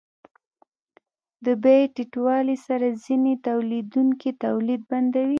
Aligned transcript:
د 1.45 1.47
بیې 1.63 1.81
ټیټوالي 1.95 2.57
سره 2.67 2.87
ځینې 3.05 3.33
تولیدونکي 3.47 4.29
تولید 4.43 4.81
بندوي 4.91 5.29